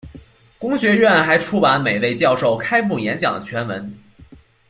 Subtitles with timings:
[0.57, 3.95] 公学院还出版每位教授开幕演讲的全文。